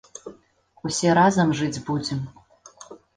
[0.87, 2.19] Усе разам жыць будзем!